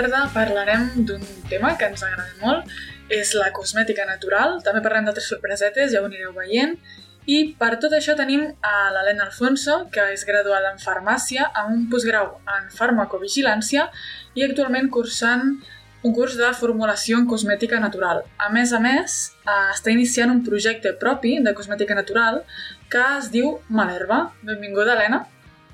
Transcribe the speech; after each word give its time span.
Avui 0.00 0.12
a 0.12 0.16
l'Ovella 0.16 0.28
Verda 0.30 0.32
parlarem 0.32 1.04
d'un 1.04 1.20
tema 1.50 1.76
que 1.76 1.84
ens 1.84 2.02
agrada 2.02 2.32
molt, 2.40 2.68
és 3.12 3.34
la 3.36 3.50
cosmètica 3.52 4.06
natural. 4.08 4.60
També 4.64 4.80
parlem 4.80 5.04
d'altres 5.04 5.26
sorpresetes, 5.28 5.92
ja 5.92 6.00
ho 6.00 6.06
anireu 6.06 6.32
veient. 6.32 6.78
I 7.26 7.54
per 7.58 7.76
tot 7.82 7.92
això 7.92 8.14
tenim 8.16 8.46
a 8.64 8.90
l'Helena 8.94 9.26
Alfonso, 9.26 9.90
que 9.92 10.06
és 10.14 10.24
graduada 10.24 10.70
en 10.72 10.78
farmàcia 10.80 11.50
amb 11.52 11.74
un 11.74 11.82
postgrau 11.90 12.38
en 12.48 12.70
farmacovigilància 12.72 13.90
i 14.34 14.46
actualment 14.46 14.88
cursant 14.88 15.60
un 16.02 16.14
curs 16.16 16.38
de 16.40 16.48
formulació 16.56 17.18
en 17.20 17.26
cosmètica 17.28 17.78
natural. 17.78 18.22
A 18.38 18.48
més 18.48 18.72
a 18.72 18.80
més, 18.80 19.34
eh, 19.44 19.58
està 19.74 19.92
iniciant 19.92 20.30
un 20.30 20.40
projecte 20.42 20.94
propi 20.94 21.42
de 21.44 21.52
cosmètica 21.52 21.94
natural 21.94 22.40
que 22.88 23.04
es 23.18 23.28
diu 23.30 23.58
Malerva. 23.68 24.30
Benvinguda, 24.40 24.96
Helena. 24.96 25.26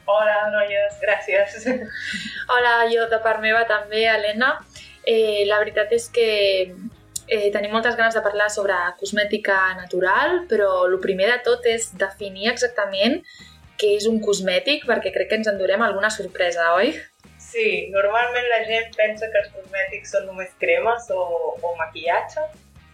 Hola, 0.07 0.51
noies, 0.55 1.01
gràcies. 1.03 1.65
Hola, 2.55 2.75
jo 2.93 3.09
de 3.11 3.19
part 3.25 3.43
meva 3.43 3.65
també, 3.67 4.05
Helena. 4.07 4.53
Eh, 5.03 5.43
la 5.51 5.59
veritat 5.59 5.91
és 5.97 6.07
que 6.15 6.29
eh, 7.27 7.49
tenim 7.55 7.75
moltes 7.75 7.97
ganes 7.99 8.15
de 8.15 8.23
parlar 8.23 8.47
sobre 8.55 8.77
cosmètica 9.01 9.59
natural, 9.79 10.45
però 10.51 10.87
el 10.87 10.95
primer 11.03 11.27
de 11.33 11.41
tot 11.49 11.67
és 11.67 11.91
definir 11.99 12.53
exactament 12.53 13.19
què 13.77 13.97
és 13.97 14.07
un 14.07 14.23
cosmètic, 14.23 14.87
perquè 14.87 15.11
crec 15.15 15.33
que 15.33 15.41
ens 15.41 15.51
endurem 15.51 15.83
alguna 15.83 16.13
sorpresa, 16.15 16.71
oi? 16.79 16.95
Sí, 17.43 17.67
normalment 17.91 18.47
la 18.53 18.63
gent 18.69 18.95
pensa 18.95 19.27
que 19.33 19.43
els 19.43 19.51
cosmètics 19.59 20.15
són 20.15 20.31
només 20.31 20.55
cremes 20.63 21.11
o, 21.11 21.27
o 21.59 21.75
maquillatge, 21.83 22.47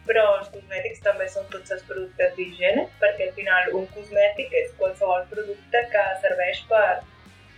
però 0.06 0.25
els 0.39 0.48
cosmètics 0.55 1.03
també 1.05 1.28
són 1.31 1.47
tots 1.53 1.75
els 1.75 1.83
productes 1.89 2.34
d'higiene, 2.36 2.86
perquè 3.03 3.28
al 3.28 3.36
final 3.36 3.70
un 3.78 3.86
cosmètic 3.95 4.55
és 4.62 4.72
qualsevol 4.81 5.27
producte 5.31 5.84
que 5.92 6.05
serveix 6.25 6.62
per 6.70 7.03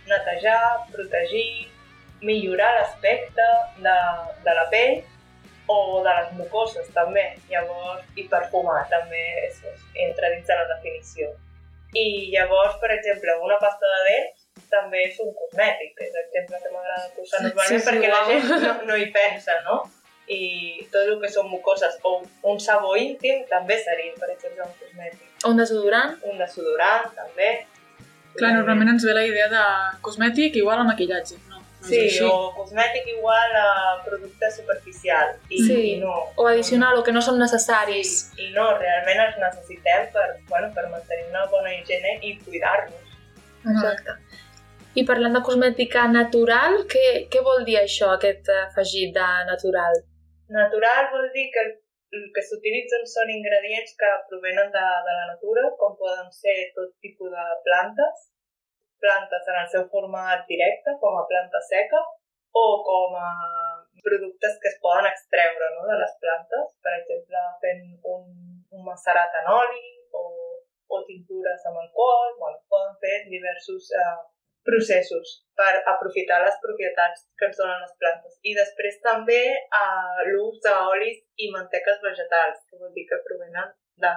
netejar, 0.09 0.61
protegir, 0.93 1.67
millorar 2.21 2.71
l'aspecte 2.77 3.47
de, 3.81 3.97
de 4.45 4.55
la 4.59 4.65
pell 4.71 5.01
o 5.67 6.03
de 6.05 6.13
les 6.19 6.31
mucoses 6.37 6.87
també, 6.93 7.25
llavors, 7.49 8.05
i 8.15 8.27
perfumar 8.29 8.83
també 8.91 9.23
és, 9.47 9.59
entra 10.07 10.29
dins 10.35 10.45
de 10.45 10.59
la 10.59 10.69
definició. 10.75 11.31
I 11.95 12.07
llavors, 12.33 12.75
per 12.81 12.91
exemple, 12.93 13.37
una 13.41 13.57
pasta 13.61 13.89
de 13.93 14.01
dents 14.09 14.45
també 14.69 15.05
és 15.07 15.19
un 15.23 15.31
cosmètic, 15.37 15.95
és 16.05 16.13
l'exemple 16.13 16.59
que 16.61 16.73
m'agrada 16.73 17.11
posar 17.15 17.41
normalment 17.41 17.71
sí, 17.71 17.79
sí, 17.79 17.87
perquè 17.89 18.11
la 18.11 18.23
gent 18.29 18.49
no, 18.65 18.73
no 18.91 18.97
hi 18.99 19.07
pensa, 19.15 19.57
no? 19.65 19.79
I 20.31 20.85
tot 20.91 21.05
el 21.05 21.19
que 21.21 21.29
són 21.29 21.49
mucoses 21.51 21.97
o 22.03 22.17
un 22.49 22.59
sabó 22.59 22.95
íntim 22.97 23.43
també 23.49 23.77
seria, 23.83 24.13
per 24.19 24.31
exemple, 24.33 24.65
un 24.65 24.75
cosmètic. 24.79 25.27
O 25.45 25.53
un 25.53 25.61
desodorant? 25.61 26.15
Un 26.31 26.39
desodorant, 26.41 27.11
també. 27.17 27.51
Clar, 28.35 28.55
normalment 28.57 28.95
ens 28.95 29.05
ve 29.07 29.13
la 29.15 29.23
idea 29.27 29.47
de 29.51 29.65
cosmètic 30.03 30.57
igual 30.59 30.81
a 30.81 30.87
maquillatge, 30.87 31.37
no? 31.47 31.61
no 31.61 31.87
sí, 31.87 32.01
o 32.25 32.51
cosmètic 32.57 33.07
igual 33.13 33.55
a 33.61 33.69
producte 34.03 34.49
superficial. 34.51 35.35
I, 35.49 35.59
sí, 35.61 35.77
i 35.93 35.95
no. 36.01 36.15
o 36.35 36.47
addicional, 36.47 36.97
o 36.99 37.03
que 37.05 37.13
no 37.15 37.21
són 37.23 37.39
necessaris. 37.39 38.15
Sí, 38.33 38.49
I 38.49 38.51
no, 38.57 38.65
realment 38.81 39.21
els 39.27 39.37
necessitem 39.43 40.09
per, 40.15 40.27
bueno, 40.49 40.71
per 40.75 40.87
mantenir 40.89 41.29
una 41.29 41.45
bona 41.53 41.71
higiene 41.77 42.17
i 42.25 42.35
cuidar-nos. 42.41 43.13
Exacte. 43.65 44.17
I 44.95 45.03
parlant 45.07 45.35
de 45.35 45.43
cosmètica 45.43 46.05
natural, 46.07 46.81
què, 46.91 47.05
què 47.31 47.41
vol 47.43 47.65
dir 47.67 47.79
això, 47.81 48.13
aquest 48.15 48.51
afegit 48.61 49.15
de 49.15 49.29
natural? 49.49 50.03
Natural 50.53 51.09
vol 51.11 51.29
dir 51.33 51.47
que 51.53 51.61
el, 51.65 51.71
que 52.35 52.43
s'utilitzen 52.47 53.07
són 53.09 53.31
ingredients 53.33 53.95
que 53.99 54.11
provenen 54.29 54.69
de, 54.75 54.83
de 55.07 55.15
la 55.19 55.25
natura, 55.31 55.63
com 55.79 55.95
poden 56.01 56.29
ser 56.35 56.55
tot 56.75 56.91
tipus 57.05 57.31
de 57.33 57.45
plantes, 57.65 58.27
plantes 59.01 59.49
en 59.51 59.57
el 59.61 59.71
seu 59.73 59.87
format 59.93 60.45
directe, 60.51 60.93
com 61.01 61.17
a 61.17 61.25
planta 61.31 61.61
seca, 61.69 62.01
o 62.55 62.65
com 62.87 63.17
a 63.19 63.31
productes 64.05 64.59
que 64.61 64.69
es 64.71 64.77
poden 64.83 65.09
extreure 65.09 65.71
no, 65.75 65.87
de 65.89 65.97
les 66.03 66.13
plantes, 66.21 66.69
per 66.85 66.93
exemple, 66.99 67.41
fent 67.63 67.83
un, 68.13 68.23
un 68.77 68.85
macerat 68.85 69.33
en 69.41 69.49
oli 69.55 69.87
o, 70.13 70.23
o 70.93 71.01
tintures 71.09 71.65
amb 71.67 71.81
alcohol, 71.81 72.35
bueno, 72.39 72.61
poden 72.71 72.95
fer 73.01 73.17
diversos 73.33 73.89
eh, 73.97 74.15
processos 74.65 75.33
per 75.59 75.71
aprofitar 75.91 76.39
les 76.43 76.55
propietats 76.63 77.27
que 77.37 77.47
ens 77.49 77.59
donen 77.59 77.83
les 77.83 77.93
plantes. 78.01 78.37
I 78.49 78.55
després 78.57 78.97
també 79.05 79.41
eh, 79.53 80.17
l'ús 80.31 80.57
d'olis 80.65 81.21
i 81.45 81.51
manteques 81.53 82.01
vegetals, 82.03 82.63
que 82.69 82.79
vol 82.81 82.91
dir 82.95 83.05
que 83.11 83.21
provenen 83.27 83.69
de, 84.01 84.13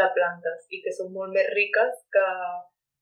de 0.00 0.10
plantes 0.16 0.68
i 0.70 0.82
que 0.84 0.92
són 0.94 1.10
molt 1.16 1.32
més 1.36 1.48
riques 1.56 2.04
que, 2.14 2.26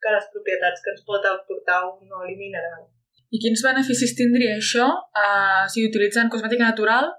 que 0.03 0.15
les 0.15 0.31
propietats 0.35 0.85
que 0.85 0.95
ens 0.95 1.05
pot 1.11 1.27
aportar 1.27 1.83
un 1.91 2.17
oli 2.23 2.39
mineral. 2.39 2.87
I 3.29 3.43
quins 3.43 3.61
beneficis 3.67 4.15
tindria 4.17 4.57
això 4.57 4.87
eh, 5.13 5.65
si 5.73 5.85
utilitzant 5.85 6.31
cosmètica 6.33 6.71
natural? 6.71 7.11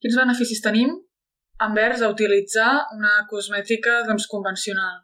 Quins 0.00 0.16
beneficis 0.16 0.62
tenim 0.64 0.94
envers 1.60 2.00
a 2.00 2.08
utilitzar 2.08 2.70
una 2.96 3.18
cosmètica 3.28 4.00
doncs, 4.06 4.30
convencional? 4.30 5.02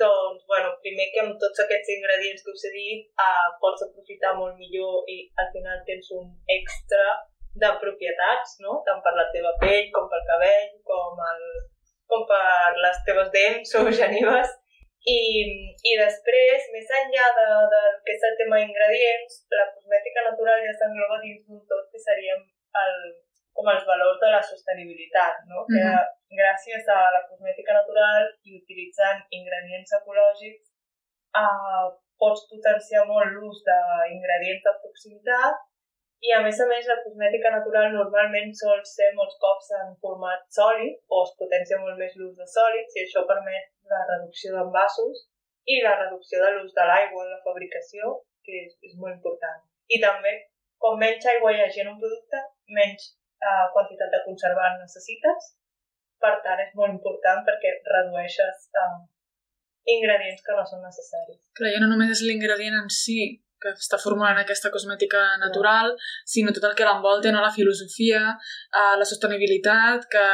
Doncs, 0.00 0.44
bueno, 0.48 0.70
primer 0.84 1.06
que 1.12 1.20
amb 1.20 1.34
tots 1.42 1.60
aquests 1.64 1.90
ingredients 1.92 2.44
que 2.44 2.54
us 2.54 2.64
he 2.64 2.72
dit 2.72 3.02
uh, 3.20 3.48
pots 3.60 3.84
aprofitar 3.84 4.32
molt 4.38 4.56
millor 4.56 5.10
i 5.12 5.18
al 5.42 5.50
final 5.52 5.82
tens 5.88 6.08
un 6.16 6.30
extra 6.54 7.04
de 7.62 7.70
propietats, 7.82 8.56
no? 8.64 8.78
Tant 8.86 9.02
per 9.04 9.12
la 9.18 9.28
teva 9.34 9.52
pell, 9.60 9.90
com 9.92 10.08
pel 10.08 10.24
cabell, 10.30 10.70
com, 10.88 11.20
el, 11.32 11.42
com 12.08 12.24
per 12.30 12.72
les 12.80 13.02
teves 13.08 13.28
dents 13.36 13.74
o 13.80 13.84
genives. 14.00 14.56
I, 15.02 15.18
I 15.90 15.92
després, 15.98 16.70
més 16.72 16.90
enllà 17.02 17.28
de, 17.36 17.46
de 17.74 17.82
que 18.06 18.14
és 18.14 18.24
el 18.28 18.36
tema 18.38 18.60
d'ingredients, 18.60 19.40
la 19.58 19.66
cosmètica 19.74 20.24
natural 20.28 20.62
ja 20.62 20.74
s'engloba 20.78 21.18
dins 21.24 21.42
d'un 21.42 21.62
tot 21.68 21.88
que 21.90 22.00
seria 22.00 22.36
el, 22.38 22.98
com 23.52 23.68
els 23.72 23.84
valors 23.88 24.20
de 24.22 24.30
la 24.30 24.42
sostenibilitat, 24.46 25.42
no? 25.50 25.66
Mm 25.66 25.74
-hmm. 25.74 25.74
que 25.74 26.21
gràcies 26.42 26.92
a 26.96 27.00
la 27.16 27.24
cosmètica 27.30 27.78
natural 27.78 28.30
i 28.48 28.60
utilitzant 28.60 29.24
ingredients 29.40 29.96
ecològics 30.00 30.64
eh, 31.42 31.84
pots 32.22 32.46
potenciar 32.52 33.04
molt 33.10 33.34
l'ús 33.34 33.62
d'ingredients 33.66 34.64
de 34.68 34.78
proximitat 34.84 35.68
i 36.22 36.30
a 36.36 36.40
més 36.44 36.60
a 36.62 36.68
més 36.70 36.86
la 36.86 37.00
cosmètica 37.04 37.50
natural 37.50 37.88
normalment 37.96 38.52
sol 38.58 38.82
ser 38.88 39.08
molts 39.18 39.38
cops 39.44 39.72
en 39.78 39.96
format 40.04 40.44
sòlid 40.58 41.00
o 41.14 41.22
es 41.26 41.32
potencia 41.40 41.80
molt 41.84 41.98
més 42.02 42.14
l'ús 42.18 42.36
de 42.38 42.46
sòlids 42.56 42.98
i 42.98 43.02
això 43.04 43.24
permet 43.30 43.72
la 43.94 44.02
reducció 44.10 44.52
d'envasos 44.54 45.24
i 45.72 45.80
la 45.82 45.94
reducció 46.02 46.42
de 46.42 46.50
l'ús 46.54 46.74
de 46.76 46.84
l'aigua 46.90 47.24
en 47.24 47.32
la 47.34 47.40
fabricació, 47.46 48.12
que 48.46 48.62
és, 48.66 48.76
és 48.88 48.94
molt 48.98 49.14
important. 49.14 49.58
I 49.94 49.98
també, 50.04 50.32
com 50.82 50.98
menys 51.02 51.26
aigua 51.32 51.52
hi 51.54 51.60
hagi 51.64 51.82
en 51.82 51.92
un 51.92 51.98
producte, 52.02 52.40
menys 52.78 53.10
eh, 53.42 53.66
quantitat 53.74 54.14
de 54.14 54.22
conservant 54.26 54.78
necessites. 54.82 55.52
Per 56.22 56.34
tant, 56.44 56.60
és 56.62 56.74
molt 56.78 56.92
important 56.94 57.40
perquè 57.46 57.72
redueixes 57.90 58.68
eh, 58.78 58.90
ingredients 59.96 60.44
que 60.46 60.58
no 60.58 60.66
són 60.66 60.84
necessaris. 60.86 61.40
Clar, 61.58 61.72
ja 61.74 61.80
no 61.82 61.88
només 61.90 62.12
és 62.14 62.22
l'ingredient 62.26 62.78
en 62.78 62.92
si 62.92 63.18
que 63.62 63.72
està 63.78 63.98
formulant 64.02 64.40
aquesta 64.40 64.72
cosmètica 64.74 65.20
natural, 65.38 65.92
sinó 66.26 66.50
tot 66.54 66.66
el 66.66 66.74
que 66.78 66.86
l'envolta, 66.88 67.30
no? 67.34 67.44
la 67.44 67.52
filosofia, 67.54 68.22
eh, 68.34 68.94
la 68.98 69.06
sostenibilitat 69.06 70.08
que 70.10 70.24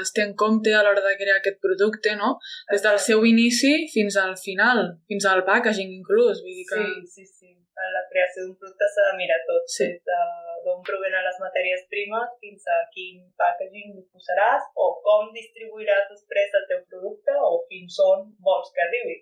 es 0.00 0.14
té 0.16 0.24
en 0.24 0.34
compte 0.42 0.72
a 0.74 0.82
l'hora 0.86 1.04
de 1.04 1.16
crear 1.20 1.38
aquest 1.42 1.60
producte, 1.64 2.16
no? 2.16 2.36
Des 2.72 2.84
del 2.84 2.98
seu 3.04 3.26
inici 3.28 3.74
fins 3.92 4.16
al 4.16 4.36
final, 4.40 4.84
fins 5.10 5.28
al 5.28 5.44
packaging 5.48 5.92
inclús. 6.00 6.40
Vull 6.44 6.60
dir 6.62 6.68
que... 6.72 6.84
Sí, 7.12 7.26
sí, 7.26 7.26
sí. 7.26 7.57
En 7.78 7.92
la 7.94 8.04
creació 8.10 8.44
d'un 8.44 8.56
producte 8.58 8.86
s'ha 8.94 9.04
de 9.10 9.18
mirar 9.20 9.38
tot, 9.46 9.68
sí. 9.70 9.86
des 9.86 10.02
de 10.08 10.18
d'on 10.64 10.82
provenen 10.88 11.22
les 11.24 11.38
matèries 11.42 11.84
primes 11.92 12.34
fins 12.42 12.66
a 12.74 12.78
quin 12.94 13.20
packaging 13.40 13.94
li 13.94 14.04
posaràs 14.12 14.66
o 14.84 14.88
com 15.06 15.30
distribuiràs 15.36 16.08
després 16.10 16.56
el 16.60 16.66
teu 16.72 16.82
producte 16.90 17.36
o 17.48 17.52
fins 17.70 17.98
on 18.04 18.26
vols 18.48 18.72
que 18.74 18.84
arribi. 18.84 19.16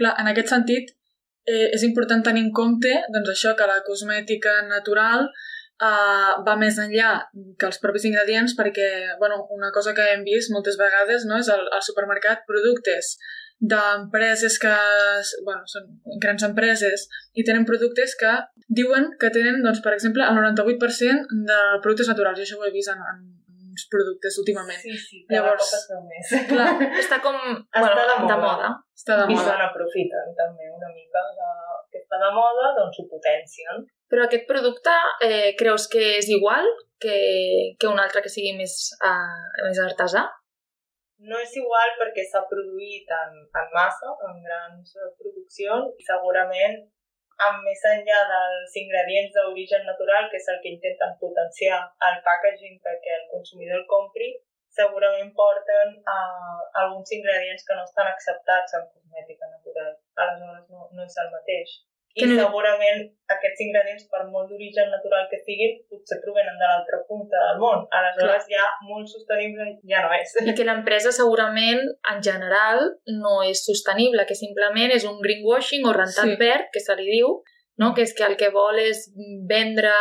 Clar, 0.00 0.14
en 0.22 0.30
aquest 0.32 0.52
sentit, 0.54 0.94
eh, 1.46 1.68
és 1.76 1.84
important 1.88 2.24
tenir 2.24 2.46
en 2.46 2.52
compte 2.60 2.92
doncs, 3.14 3.34
això 3.34 3.54
que 3.58 3.68
la 3.68 3.82
cosmètica 3.86 4.54
natural 4.70 5.28
eh, 5.28 6.32
va 6.46 6.56
més 6.64 6.78
enllà 6.82 7.12
que 7.58 7.68
els 7.68 7.80
propis 7.82 8.06
ingredients 8.08 8.56
perquè 8.58 8.88
bueno, 9.22 9.42
una 9.58 9.72
cosa 9.76 9.94
que 9.96 10.08
hem 10.14 10.24
vist 10.28 10.52
moltes 10.54 10.78
vegades 10.80 11.26
no, 11.28 11.38
és 11.42 11.50
al, 11.52 11.66
al 11.68 11.84
supermercat 11.84 12.46
productes 12.48 13.16
d'empreses 13.62 14.56
que 14.58 14.72
bueno, 15.46 15.62
són 15.70 15.86
grans 16.22 16.42
empreses 16.48 17.06
i 17.38 17.44
tenen 17.46 17.66
productes 17.68 18.16
que 18.18 18.32
diuen 18.66 19.12
que 19.20 19.30
tenen, 19.34 19.60
doncs, 19.62 19.82
per 19.84 19.94
exemple, 19.94 20.24
el 20.26 20.40
98% 20.40 21.38
de 21.46 21.60
productes 21.84 22.10
naturals. 22.10 22.40
I 22.40 22.46
això 22.46 22.58
ho 22.58 22.66
he 22.66 22.72
vist 22.74 22.90
en, 22.90 22.98
en 23.12 23.22
uns 23.72 23.86
productes 23.92 24.38
últimament. 24.42 24.80
Sí, 24.82 24.92
sí, 24.98 25.22
Llavors, 25.30 25.70
més. 26.08 26.34
Clar, 26.50 26.68
està 27.02 27.20
com 27.24 27.38
està 27.38 27.80
bueno, 27.80 28.02
de, 28.02 28.18
moda. 28.18 28.34
de 28.34 28.38
moda. 28.42 28.70
Està 28.98 29.18
de 29.20 29.26
I 29.30 29.36
moda. 29.36 29.46
se 29.46 29.56
n'aprofiten 29.62 30.36
també 30.38 30.68
una 30.72 30.90
mica 30.92 31.24
de, 31.38 31.50
que 31.92 32.02
està 32.02 32.20
de 32.22 32.30
moda, 32.36 32.72
doncs 32.80 33.00
ho 33.00 33.08
potencien. 33.10 33.86
Però 34.12 34.26
aquest 34.26 34.44
producte 34.50 34.94
eh, 35.24 35.52
creus 35.58 35.86
que 35.92 36.16
és 36.18 36.28
igual 36.34 36.66
que, 37.02 37.16
que 37.80 37.88
un 37.90 38.00
altre 38.02 38.22
que 38.24 38.32
sigui 38.32 38.52
més, 38.58 38.76
uh, 39.00 39.64
més 39.64 39.80
artesà? 39.82 40.26
No 41.30 41.38
és 41.38 41.52
igual 41.60 41.94
perquè 42.00 42.24
s'ha 42.28 42.42
produït 42.50 43.10
en, 43.18 43.36
en 43.60 43.68
massa, 43.76 44.10
en 44.28 44.40
grans 44.46 44.96
produccions, 45.20 45.94
i 45.98 46.06
segurament 46.08 46.80
amb 47.46 47.62
més 47.66 47.82
enllà 47.90 48.20
dels 48.30 48.78
ingredients 48.82 49.36
d'origen 49.36 49.84
natural, 49.88 50.28
que 50.30 50.38
és 50.40 50.48
el 50.52 50.58
que 50.62 50.72
intenten 50.74 51.14
potenciar 51.20 51.78
el 52.08 52.18
packaging 52.26 52.80
perquè 52.86 53.14
el 53.18 53.28
consumidor 53.34 53.80
el 53.80 53.86
compri, 53.94 54.30
segurament 54.76 55.32
porten 55.38 55.96
uh, 56.00 56.60
alguns 56.82 57.12
ingredients 57.18 57.64
que 57.68 57.76
no 57.78 57.86
estan 57.88 58.08
acceptats 58.10 58.76
en 58.78 58.86
cosmètica 58.90 59.48
natural. 59.50 59.94
Aleshores 60.24 60.68
no, 60.72 60.88
no 60.96 61.08
és 61.08 61.18
el 61.24 61.32
mateix. 61.34 61.74
I 62.14 62.26
no- 62.28 62.36
segurament 62.44 63.06
aquests 63.32 63.60
ingredients, 63.64 64.04
per 64.12 64.26
molt 64.28 64.50
d'origen 64.50 64.90
natural 64.92 65.24
que 65.30 65.38
siguin, 65.40 65.78
potser 65.88 66.18
provenen 66.20 66.58
de 66.60 66.66
l'altra 66.68 66.98
punta 67.08 67.38
del 67.46 67.60
món. 67.62 67.86
Aleshores 67.88 68.44
ja 68.50 68.66
molt 68.84 69.08
sostenible 69.08 69.64
ja 69.88 70.02
no 70.04 70.10
és. 70.12 70.34
I 70.44 70.52
que 70.54 70.66
l'empresa 70.68 71.12
segurament, 71.12 71.80
en 72.12 72.20
general, 72.22 72.84
no 73.06 73.38
és 73.48 73.64
sostenible, 73.64 74.26
que 74.28 74.36
simplement 74.36 74.92
és 74.92 75.04
un 75.08 75.22
greenwashing 75.24 75.86
o 75.88 75.94
rentat 75.96 76.28
Sí. 76.28 76.36
verd, 76.36 76.68
que 76.72 76.80
se 76.84 76.96
li 76.96 77.08
diu, 77.16 77.42
no? 77.80 77.94
que 77.94 78.02
és 78.02 78.12
que 78.12 78.24
el 78.28 78.36
que 78.36 78.50
vol 78.52 78.78
és 78.78 79.08
vendre 79.48 79.92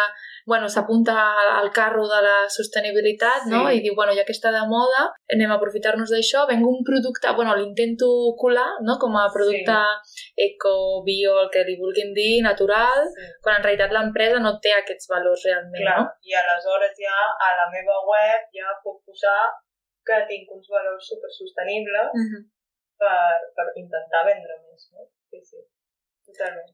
bueno, 0.46 0.68
s'apunta 0.70 1.16
al 1.60 1.72
carro 1.72 2.08
de 2.08 2.22
la 2.26 2.38
sostenibilitat 2.50 3.46
no? 3.48 3.68
Sí. 3.68 3.78
i 3.78 3.82
diu, 3.86 3.94
bueno, 3.96 4.14
ja 4.18 4.24
que 4.26 4.34
està 4.34 4.52
de 4.52 4.62
moda, 4.68 5.08
anem 5.34 5.52
a 5.52 5.58
aprofitar-nos 5.60 6.10
d'això, 6.14 6.46
vengo 6.50 6.70
un 6.70 6.84
producte, 6.88 7.32
bueno, 7.38 7.56
l'intento 7.56 8.08
colar 8.38 8.70
no? 8.82 8.98
com 9.02 9.16
a 9.18 9.28
producte 9.34 9.78
eco, 10.36 11.04
bio, 11.06 11.40
el 11.44 11.50
que 11.54 11.64
li 11.68 11.78
vulguin 11.80 12.14
dir, 12.18 12.42
natural, 12.44 13.06
Sí. 13.12 13.28
quan 13.44 13.58
en 13.58 13.64
realitat 13.64 13.92
l'empresa 13.92 14.40
no 14.40 14.58
té 14.64 14.74
aquests 14.74 15.08
valors 15.12 15.44
realment, 15.46 15.84
Clar, 15.84 15.98
no? 16.00 16.08
i 16.24 16.34
aleshores 16.34 16.94
ja 16.98 17.18
a 17.48 17.50
la 17.60 17.68
meva 17.74 17.98
web 18.08 18.50
ja 18.56 18.74
puc 18.84 19.04
posar 19.06 19.52
que 20.08 20.18
tinc 20.30 20.50
uns 20.52 20.68
valors 20.70 21.06
supersostenibles 21.12 22.10
Mm 22.14 22.26
-hmm. 22.30 22.42
per, 23.02 23.38
per 23.56 23.68
intentar 23.76 24.26
vendre 24.26 24.54
més, 24.66 24.90
no? 24.94 25.06
Sí, 25.30 25.40
sí, 25.50 25.58
totalment. 26.26 26.70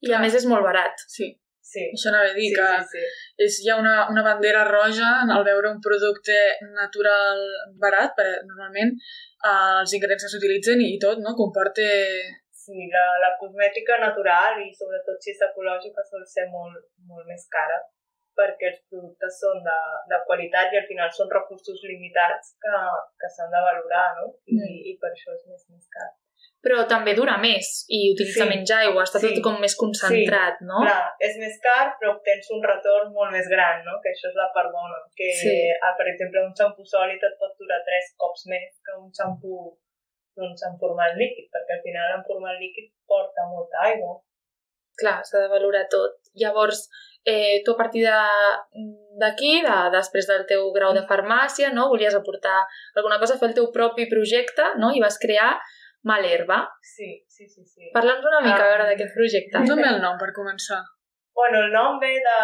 I 0.00 0.12
a 0.14 0.18
més 0.22 0.34
és 0.34 0.46
molt 0.46 0.62
barat. 0.62 0.94
Sí, 1.08 1.26
Sí, 1.68 1.82
això 1.92 2.08
anava 2.08 2.30
a 2.30 2.36
dir 2.36 2.48
sí, 2.48 2.56
que 2.56 2.68
sí, 2.90 3.00
sí. 3.00 3.32
és 3.44 3.56
ja 3.66 3.74
una, 3.76 3.94
una 4.08 4.22
bandera 4.24 4.62
roja 4.68 5.08
al 5.34 5.42
veure 5.44 5.68
un 5.74 5.82
producte 5.84 6.36
natural 6.78 7.42
barat, 7.82 8.14
perquè 8.16 8.38
normalment 8.48 8.94
eh, 8.96 9.50
els 9.82 9.92
ingredients 9.98 10.24
que 10.24 10.32
s'utilitzen 10.32 10.80
i 10.84 10.94
tot, 11.02 11.20
no? 11.24 11.34
Comporta... 11.36 11.88
Sí, 12.68 12.88
la, 12.92 13.04
la 13.20 13.30
cosmètica 13.40 13.96
natural 14.00 14.58
i 14.60 14.72
sobretot 14.76 15.22
si 15.24 15.32
és 15.32 15.44
ecològica 15.46 16.04
sol 16.08 16.24
ser 16.28 16.48
molt, 16.52 16.82
molt 17.08 17.28
més 17.28 17.46
cara 17.52 17.78
perquè 18.38 18.70
els 18.70 18.80
productes 18.90 19.40
són 19.42 19.60
de, 19.66 19.76
de 20.12 20.18
qualitat 20.28 20.72
i 20.74 20.78
al 20.80 20.86
final 20.86 21.10
són 21.14 21.30
recursos 21.32 21.80
limitats 21.90 22.52
que, 22.62 22.74
que 23.18 23.30
s'han 23.34 23.50
de 23.54 23.62
valorar, 23.66 24.06
no? 24.20 24.28
I, 24.46 24.58
Mm. 24.58 24.76
i 24.90 24.92
per 25.02 25.10
això 25.10 25.34
és 25.34 25.44
més, 25.50 25.64
més 25.74 25.88
car. 25.96 26.08
Però 26.58 26.82
també 26.90 27.14
dura 27.14 27.36
més 27.38 27.84
i 27.88 28.10
utilitza 28.12 28.42
Sí. 28.44 28.48
menys 28.50 28.70
aigua, 28.74 29.04
està 29.06 29.20
Sí. 29.20 29.28
tot 29.30 29.42
com 29.44 29.60
més 29.62 29.76
concentrat, 29.78 30.58
no? 30.60 30.80
Clar, 30.82 31.14
és 31.20 31.36
més 31.38 31.54
car, 31.62 31.94
però 32.00 32.16
obtens 32.16 32.50
un 32.50 32.62
retorn 32.62 33.12
molt 33.14 33.30
més 33.30 33.46
gran, 33.48 33.84
no? 33.86 33.94
Que 34.02 34.10
això 34.10 34.26
és 34.28 34.34
la 34.34 34.50
part 34.52 34.72
bona. 34.72 34.98
Que, 35.14 35.30
Sí. 35.42 35.54
ah, 35.82 35.94
per 35.96 36.08
exemple, 36.08 36.42
un 36.42 36.52
xampú 36.58 36.82
sòlid 36.82 37.22
et 37.22 37.38
pot 37.38 37.52
durar 37.58 37.78
tres 37.86 38.10
cops 38.16 38.46
més 38.48 38.74
que 38.84 38.92
un 38.98 39.10
xampú 39.12 39.76
doncs, 40.38 40.62
en 40.66 40.78
format 40.78 41.14
líquid, 41.18 41.46
perquè 41.50 41.72
al 41.78 41.82
final 41.82 42.18
en 42.18 42.24
format 42.24 42.54
líquid 42.58 42.90
porta 43.06 43.42
molta 43.50 43.76
aigua. 43.90 44.12
Clar, 44.98 45.18
s'ha 45.24 45.38
de 45.44 45.48
valorar 45.48 45.86
tot. 45.88 46.14
Llavors, 46.34 46.88
eh, 47.24 47.62
tu 47.64 47.72
a 47.72 47.76
partir 47.76 48.02
de- 48.02 48.58
d'aquí, 49.18 49.62
de, 49.62 49.76
després 49.96 50.26
del 50.26 50.44
teu 50.46 50.72
grau 50.72 50.92
de 50.94 51.02
farmàcia, 51.06 51.72
no? 51.72 51.88
volies 51.88 52.14
aportar 52.14 52.66
alguna 52.96 53.18
cosa, 53.18 53.38
fer 53.38 53.48
el 53.48 53.54
teu 53.54 53.70
propi 53.72 54.06
projecte, 54.06 54.62
no? 54.76 54.90
I 54.94 55.00
vas 55.00 55.18
crear 55.18 55.58
Malherba. 56.08 56.58
Sí, 56.82 57.10
sí, 57.28 57.48
sí. 57.48 57.64
sí. 57.66 57.90
Parla'ns 57.94 58.24
una 58.30 58.40
mica, 58.44 58.62
a 58.64 58.70
veure, 58.72 58.88
d'aquest 58.90 59.14
projecte. 59.16 59.64
Dóna'm 59.68 59.94
el 59.94 60.00
nom 60.04 60.18
per 60.20 60.30
començar. 60.36 60.80
Bueno, 61.38 61.60
el 61.62 61.70
nom 61.70 62.00
ve 62.02 62.14
de, 62.24 62.38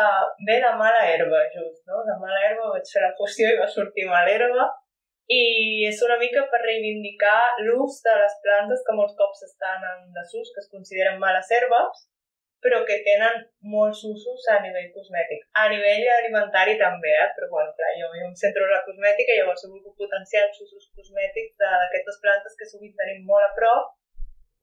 ve 0.47 0.57
de 0.63 0.73
mala 0.79 1.03
herba, 1.11 1.41
just, 1.55 1.81
no? 1.91 2.05
De 2.07 2.15
mala 2.21 2.41
herba 2.47 2.71
vaig 2.77 2.91
fer 2.95 3.03
la 3.03 3.15
fusió 3.19 3.51
i 3.51 3.59
va 3.59 3.67
sortir 3.67 4.07
mala 4.07 4.31
herba. 4.31 4.69
I 5.35 5.41
és 5.89 5.99
una 6.07 6.19
mica 6.21 6.45
per 6.53 6.61
reivindicar 6.63 7.39
l'ús 7.67 7.97
de 8.05 8.15
les 8.21 8.35
plantes 8.45 8.85
que 8.87 8.97
molts 8.99 9.17
cops 9.19 9.47
estan 9.49 9.87
en 9.91 10.05
desús, 10.15 10.53
que 10.53 10.63
es 10.63 10.71
consideren 10.71 11.19
males 11.19 11.51
herbes, 11.51 12.05
però 12.65 12.79
que 12.89 12.97
tenen 13.05 13.35
molts 13.75 14.01
usos 14.09 14.47
a 14.49 14.57
nivell 14.65 14.89
cosmètic. 14.97 15.43
A 15.61 15.67
nivell 15.69 16.07
alimentari 16.19 16.79
també, 16.81 17.13
eh? 17.25 17.27
però 17.37 17.51
bueno, 17.53 17.75
clar, 17.77 17.91
jo, 18.01 18.09
jo 18.17 18.25
em 18.31 18.37
centro 18.43 18.65
en 18.65 18.73
la 18.73 18.81
cosmètica 18.87 19.35
i 19.35 19.41
llavors 19.43 19.65
he 19.67 19.69
volgut 19.73 19.97
potenciar 20.01 20.47
els 20.49 20.63
usos 20.65 20.89
cosmètics 20.97 21.59
d'aquestes 21.61 22.21
plantes 22.25 22.57
que 22.59 22.69
sovint 22.71 22.97
tenim 22.97 23.21
molt 23.29 23.45
a 23.45 23.53
prop 23.59 23.93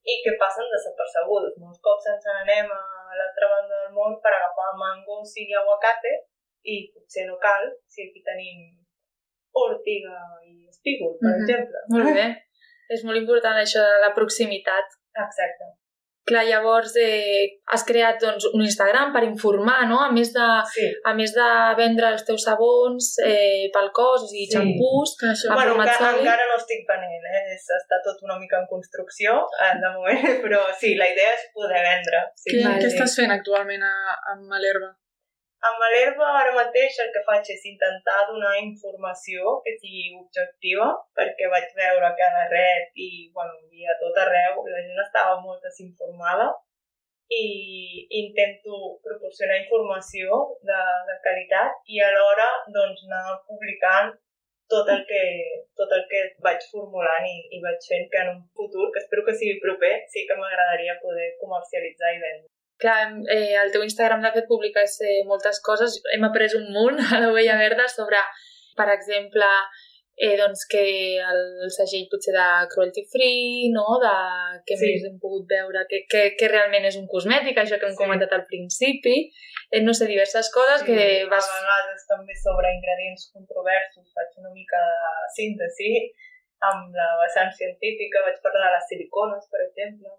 i 0.02 0.18
que 0.24 0.34
passen 0.42 0.66
desapercebudes. 0.74 1.54
Molts 1.62 1.78
cops 1.86 2.08
ens 2.10 2.26
n'anem 2.26 2.72
a 2.74 2.82
l'altra 3.18 3.50
banda 3.54 3.74
del 3.84 3.92
món 3.94 4.18
per 4.24 4.32
agafar 4.34 4.72
mangos 4.80 5.36
i 5.38 5.46
aguacate 5.62 6.12
i 6.66 6.76
potser 6.94 7.28
no 7.28 7.38
cal 7.38 7.70
si 7.86 8.08
aquí 8.08 8.22
tenim 8.26 8.66
ortiga 9.54 10.16
i 10.48 10.66
espígol, 10.72 11.14
per 11.20 11.30
Mhm. 11.30 11.38
exemple. 11.42 11.78
Molt 11.94 12.14
bé. 12.18 12.26
És 12.90 13.04
molt 13.04 13.18
important 13.18 13.56
això 13.62 13.82
de 13.92 13.98
la 14.02 14.10
proximitat. 14.14 14.86
Exacte. 15.14 15.64
Clar, 16.24 16.44
llavors 16.46 16.92
eh, 17.02 17.58
has 17.74 17.82
creat 17.82 18.20
doncs, 18.22 18.44
un 18.54 18.62
Instagram 18.62 19.10
per 19.14 19.24
informar, 19.26 19.80
no? 19.90 19.98
A 20.04 20.10
més 20.14 20.30
de, 20.32 20.46
Sí. 20.70 20.84
a 21.10 21.14
més 21.18 21.32
de 21.34 21.48
vendre 21.80 22.12
els 22.14 22.22
teus 22.28 22.44
sabons 22.46 23.08
eh, 23.26 23.66
pel 23.74 23.90
cos, 23.90 24.22
o 24.22 24.28
sigui, 24.30 24.46
Sí. 24.46 24.54
xampús, 24.56 25.16
Que 25.18 25.32
això... 25.32 25.50
Bueno, 25.52 25.74
encara, 25.74 25.98
sòlid? 25.98 26.22
encara 26.22 26.46
no 26.52 26.56
estic 26.62 26.86
venent, 26.86 27.26
eh? 27.34 27.42
És, 27.56 27.66
està 27.80 27.98
tot 28.06 28.22
una 28.22 28.38
mica 28.38 28.60
en 28.62 28.66
construcció, 28.70 29.34
eh, 29.66 29.74
de 29.82 29.90
moment, 29.98 30.22
però 30.46 30.62
sí, 30.78 30.94
la 30.94 31.10
idea 31.10 31.34
és 31.34 31.48
poder 31.54 31.82
vendre. 31.90 32.22
Sí, 32.36 32.54
Què, 32.54 32.64
Vale. 32.68 32.78
què 32.84 32.92
estàs 32.94 33.16
fent 33.18 33.34
actualment 33.34 33.82
a, 33.82 33.94
amb 34.34 34.46
Malherba? 34.46 34.94
Amb 35.68 35.82
l'herba 35.92 36.28
ara 36.36 36.52
mateix 36.54 36.96
el 37.02 37.10
que 37.14 37.20
faig 37.26 37.48
és 37.54 37.66
intentar 37.70 38.16
donar 38.30 38.54
informació 38.60 39.52
que 39.66 39.74
sigui 39.76 40.08
objectiva, 40.20 40.88
perquè 41.18 41.50
vaig 41.52 41.68
veure 41.76 42.08
que 42.18 42.24
a 42.26 42.32
la 42.36 42.46
red 42.52 43.02
i, 43.04 43.10
bueno, 43.36 43.60
i 43.78 43.86
a 43.92 43.94
tot 44.00 44.18
arreu 44.24 44.58
la 44.72 44.80
gent 44.88 45.02
estava 45.04 45.36
molt 45.44 45.62
desinformada 45.68 46.48
i 47.36 47.44
intento 48.22 48.80
proporcionar 49.06 49.60
informació 49.60 50.40
de, 50.70 50.80
de 51.08 51.16
qualitat 51.26 51.94
i 51.94 52.02
alhora 52.08 52.48
doncs, 52.78 53.06
anar 53.06 53.38
publicant 53.46 54.10
tot 54.74 54.90
el 54.96 55.04
que, 55.12 55.22
tot 55.78 55.94
el 55.98 56.02
que 56.10 56.24
vaig 56.48 56.66
formulant 56.72 57.28
i, 57.28 57.36
i 57.56 57.62
vaig 57.64 57.86
fent 57.92 58.10
que 58.12 58.24
en 58.24 58.32
un 58.34 58.42
futur, 58.58 58.88
que 58.92 59.02
espero 59.04 59.24
que 59.28 59.36
sigui 59.38 59.60
proper, 59.64 59.94
sí 60.14 60.26
que 60.28 60.38
m'agradaria 60.42 60.98
poder 61.06 61.30
comercialitzar 61.44 62.12
i 62.16 62.20
vendre. 62.26 62.51
Clar, 62.82 63.12
eh, 63.30 63.54
al 63.62 63.70
teu 63.70 63.84
Instagram, 63.86 64.22
de 64.24 64.32
fet, 64.34 64.48
publiques 64.50 64.98
eh, 65.06 65.20
moltes 65.28 65.60
coses. 65.62 66.00
Hem 66.14 66.24
après 66.26 66.54
un 66.58 66.66
munt 66.74 66.98
a 67.14 67.20
l'Ovella 67.22 67.54
Verda 67.60 67.86
sobre, 67.88 68.18
per 68.78 68.88
exemple, 68.96 69.46
eh, 70.16 70.34
doncs 70.40 70.66
que 70.72 70.82
el 71.24 71.70
segell 71.76 72.08
potser 72.10 72.34
de 72.36 72.46
cruelty 72.72 73.04
free, 73.12 73.70
no? 73.76 73.86
de 74.02 74.14
què 74.66 74.76
Sí. 74.80 74.90
més 74.90 75.06
hem 75.08 75.14
pogut 75.22 75.46
veure, 75.48 75.84
que, 75.90 76.02
que, 76.10 76.22
que 76.38 76.50
realment 76.52 76.84
és 76.90 76.98
un 77.00 77.06
cosmètic, 77.14 77.56
això 77.62 77.78
que 77.78 77.86
hem 77.88 77.94
Sí. 77.96 78.02
comentat 78.02 78.34
al 78.36 78.44
principi, 78.50 79.14
eh, 79.70 79.80
no 79.86 79.94
sé, 79.94 80.06
diverses 80.10 80.50
coses 80.58 80.82
que 80.88 80.98
vas... 81.30 81.46
A 81.48 81.62
vegades 81.62 82.04
també 82.10 82.34
sobre 82.42 82.74
ingredients 82.76 83.30
controversos 83.32 84.10
faig 84.18 84.36
una 84.42 84.52
mica 84.58 84.82
de 84.90 85.32
síntesi 85.38 85.94
amb 86.70 86.92
la 86.94 87.08
vessant 87.22 87.50
científica, 87.62 88.26
vaig 88.26 88.36
parlar 88.42 88.68
de 88.68 88.74
les 88.76 88.86
silicones, 88.90 89.48
per 89.50 89.62
exemple. 89.68 90.12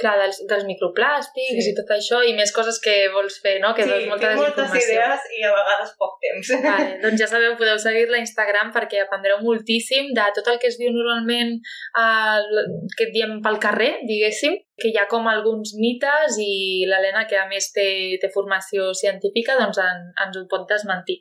Clar, 0.00 0.14
dels, 0.16 0.38
dels 0.48 0.64
microplàstics 0.64 1.60
Sí. 1.60 1.70
i 1.70 1.74
tot 1.76 1.90
això, 1.92 2.22
i 2.24 2.32
més 2.36 2.52
coses 2.56 2.78
que 2.80 2.94
vols 3.12 3.34
fer, 3.44 3.58
no? 3.60 3.74
Que 3.76 3.84
sí, 3.84 3.90
veus 3.90 4.06
molta 4.08 4.30
tinc 4.30 4.40
moltes 4.40 4.76
idees 4.78 5.26
i 5.36 5.42
a 5.44 5.50
vegades 5.52 5.90
poc 6.00 6.14
temps. 6.24 6.52
Vale, 6.64 6.94
doncs 7.02 7.20
ja 7.20 7.28
sabeu, 7.28 7.56
podeu 7.60 7.76
seguir-la 7.82 8.16
a 8.16 8.24
Instagram 8.24 8.72
perquè 8.72 9.02
aprendreu 9.02 9.42
moltíssim 9.44 10.08
de 10.16 10.24
tot 10.38 10.48
el 10.48 10.56
que 10.62 10.70
es 10.72 10.78
diu 10.80 10.94
normalment 10.94 11.52
eh, 11.60 12.64
que 12.96 13.10
diem 13.12 13.36
pel 13.44 13.60
carrer, 13.60 13.90
diguéssim, 14.08 14.56
que 14.80 14.88
hi 14.88 14.96
ha 14.96 15.04
com 15.10 15.28
alguns 15.28 15.74
mites 15.76 16.40
i 16.40 16.86
l'Helena, 16.88 17.26
que 17.28 17.36
a 17.36 17.44
més 17.52 17.68
té, 17.76 18.16
té 18.22 18.32
formació 18.32 18.94
científica, 18.96 19.58
doncs 19.60 19.82
en, 19.84 20.08
ens 20.24 20.40
ho 20.40 20.46
pot 20.48 20.64
desmentir. 20.70 21.20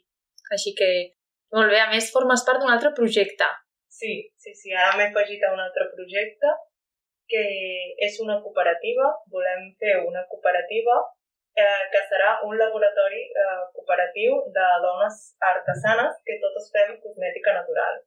Així 0.55 0.71
que, 0.79 0.89
molt 1.51 1.67
bé, 1.73 1.83
a 1.83 1.91
més 1.91 2.07
formes 2.15 2.47
part 2.47 2.63
d'un 2.63 2.71
altre 2.71 2.95
projecte. 2.95 3.51
Sí, 3.99 4.15
sí, 4.39 4.55
sí, 4.55 4.71
ara 4.71 4.95
m'he 4.95 5.09
afegit 5.11 5.43
a 5.43 5.51
un 5.51 5.59
altre 5.59 5.91
projecte 5.91 6.55
que 7.31 7.45
és 8.07 8.19
una 8.23 8.39
cooperativa, 8.43 9.09
volem 9.33 9.69
fer 9.81 9.95
una 10.01 10.25
cooperativa 10.31 10.97
eh, 11.55 11.83
que 11.93 12.01
serà 12.11 12.29
un 12.47 12.57
laboratori 12.57 13.21
eh, 13.43 13.63
cooperatiu 13.75 14.39
de 14.55 14.67
dones 14.85 15.19
artesanes 15.53 16.21
que 16.25 16.39
totes 16.43 16.69
fem 16.75 16.95
cosmètica 17.03 17.55
natural. 17.59 17.99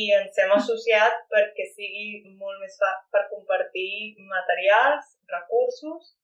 I 0.00 0.02
ens 0.18 0.38
hem 0.40 0.52
associat 0.56 1.24
perquè 1.32 1.66
sigui 1.70 2.34
molt 2.40 2.60
més 2.62 2.76
fàcil 2.80 3.10
per 3.14 3.26
compartir 3.32 4.16
materials, 4.30 5.10
recursos 5.34 6.14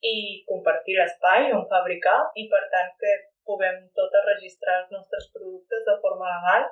i 0.00 0.16
compartir 0.48 0.96
l'espai 0.96 1.50
on 1.52 1.66
fabricar 1.72 2.20
i 2.40 2.46
per 2.52 2.62
tant 2.72 2.94
que 3.02 3.12
puguem 3.44 3.82
totes 3.98 4.28
registrar 4.30 4.78
els 4.82 4.94
nostres 4.94 5.28
productes 5.34 5.84
de 5.88 5.96
forma 6.04 6.30
legal 6.30 6.70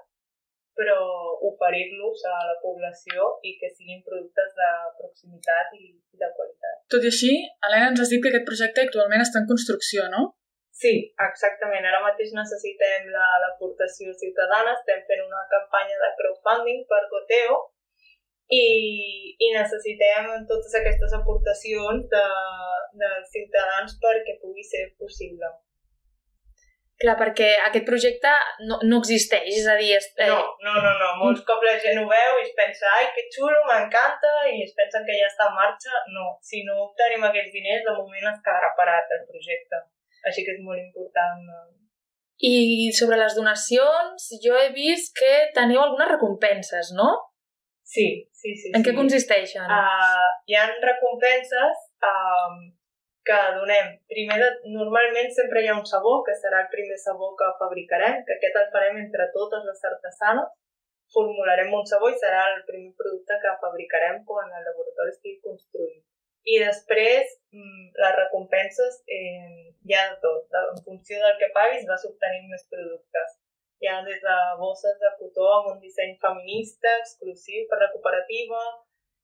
però 0.79 0.97
oferir-los 1.51 2.25
a 2.31 2.37
la 2.51 2.57
població 2.63 3.33
i 3.43 3.57
que 3.61 3.71
siguin 3.73 4.03
productes 4.07 4.53
de 4.59 4.69
proximitat 5.01 5.73
i, 5.75 5.95
de 6.23 6.29
qualitat. 6.37 6.83
Tot 6.95 7.07
i 7.07 7.11
així, 7.11 7.33
Helena 7.67 7.93
ens 7.93 8.03
has 8.03 8.13
dit 8.13 8.23
que 8.23 8.31
aquest 8.33 8.47
projecte 8.47 8.85
actualment 8.85 9.25
està 9.25 9.43
en 9.43 9.49
construcció, 9.51 10.07
no? 10.15 10.23
Sí, 10.79 10.93
exactament. 11.27 11.87
Ara 11.91 12.05
mateix 12.05 12.31
necessitem 12.37 13.09
l'aportació 13.11 14.13
la, 14.13 14.19
ciutadana, 14.21 14.77
estem 14.79 15.03
fent 15.11 15.25
una 15.25 15.43
campanya 15.51 15.99
de 16.05 16.13
crowdfunding 16.21 16.85
per 16.93 17.03
Goteo 17.11 17.57
i, 18.55 18.67
i 19.35 19.49
necessitem 19.57 20.31
totes 20.51 20.77
aquestes 20.79 21.17
aportacions 21.19 22.07
de, 22.13 22.27
dels 23.03 23.33
ciutadans 23.35 23.99
perquè 24.05 24.39
pugui 24.45 24.63
ser 24.71 24.85
possible. 25.03 25.51
Clar, 26.99 27.15
perquè 27.15 27.49
aquest 27.63 27.85
projecte 27.87 28.31
no, 28.67 28.81
no 28.83 28.97
existeix, 28.99 29.47
és 29.61 29.67
a 29.71 29.77
dir... 29.79 29.93
Eh... 29.95 30.27
No, 30.27 30.39
no, 30.65 30.73
no, 30.83 30.95
no. 30.99 31.11
Molts 31.21 31.45
cops 31.47 31.67
la 31.69 31.77
gent 31.79 32.01
ho 32.01 32.07
veu 32.11 32.39
i 32.41 32.43
es 32.43 32.51
pensa 32.59 32.91
ai, 32.91 33.07
que 33.15 33.29
xulo, 33.31 33.61
m'encanta, 33.69 34.33
i 34.51 34.65
es 34.65 34.75
pensen 34.75 35.07
que 35.07 35.19
ja 35.21 35.29
està 35.31 35.47
en 35.47 35.55
marxa. 35.61 36.01
No, 36.17 36.33
si 36.43 36.65
no 36.67 36.81
obtenim 36.89 37.23
aquests 37.29 37.55
diners, 37.55 37.85
de 37.87 37.95
moment 38.01 38.27
es 38.33 38.41
quedarà 38.43 38.73
parat 38.81 39.15
el 39.15 39.23
projecte. 39.31 39.81
Així 40.27 40.43
que 40.43 40.57
és 40.57 40.65
molt 40.67 40.83
important. 40.83 41.47
Eh. 41.55 41.67
I 42.49 42.91
sobre 42.95 43.21
les 43.23 43.39
donacions, 43.39 44.27
jo 44.43 44.59
he 44.59 44.69
vist 44.75 45.15
que 45.19 45.33
teniu 45.55 45.85
algunes 45.85 46.11
recompenses, 46.17 46.91
no? 46.99 47.13
Sí, 47.87 48.09
sí, 48.35 48.57
sí. 48.59 48.75
En 48.75 48.83
sí. 48.83 48.89
què 48.89 48.97
consisteixen? 48.99 49.71
Uh, 49.71 50.27
hi 50.51 50.59
ha 50.59 50.67
recompenses 50.83 51.87
uh, 52.05 52.59
que 53.29 53.39
donem. 53.59 53.89
Primer, 54.13 54.39
de, 54.41 54.51
normalment 54.73 55.29
sempre 55.37 55.63
hi 55.63 55.69
ha 55.69 55.77
un 55.77 55.87
sabó, 55.93 56.15
que 56.27 56.37
serà 56.43 56.63
el 56.65 56.71
primer 56.75 56.97
sabó 57.03 57.35
que 57.41 57.49
fabricarem, 57.61 58.23
que 58.25 58.37
aquest 58.39 58.57
el 58.63 58.71
farem 58.75 59.01
entre 59.05 59.29
totes 59.37 59.67
les 59.69 59.85
artesanes. 59.91 60.55
Formularem 61.13 61.73
un 61.77 61.85
sabó 61.89 62.09
i 62.13 62.17
serà 62.21 62.45
el 62.55 62.63
primer 62.69 62.95
producte 63.01 63.37
que 63.43 63.59
fabricarem 63.65 64.23
quan 64.29 64.49
el 64.59 64.65
laboratori 64.71 65.13
estigui 65.15 65.41
construït. 65.45 66.05
I 66.49 66.57
després, 66.65 67.35
mm, 67.53 67.85
les 68.01 68.15
recompenses, 68.17 69.03
eh, 69.19 69.69
hi 69.85 69.95
ha 69.97 70.05
de 70.13 70.17
tot. 70.25 70.59
En 70.61 70.81
funció 70.87 71.21
del 71.21 71.37
que 71.41 71.53
paguis 71.57 71.89
vas 71.91 72.09
obtenint 72.09 72.49
més 72.53 72.65
productes. 72.73 73.37
Hi 73.83 73.89
ha 73.89 74.03
des 74.09 74.21
de 74.29 74.37
bosses 74.61 74.97
de 75.05 75.11
cotó 75.21 75.49
amb 75.57 75.73
un 75.75 75.81
disseny 75.85 76.17
feminista 76.25 76.95
exclusiu 77.03 77.67
per 77.71 77.79
la 77.83 77.91
cooperativa, 77.93 78.63